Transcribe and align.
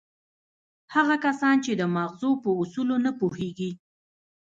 هغه 0.93 1.15
کسان 1.25 1.55
چې 1.65 1.71
د 1.75 1.81
ماغزو 1.95 2.31
په 2.43 2.49
اصولو 2.61 2.95
نه 3.05 3.11
پوهېږي. 3.19 3.71